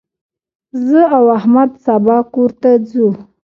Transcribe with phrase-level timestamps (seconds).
[0.87, 3.07] زه او احمد سبا کور ته ځو.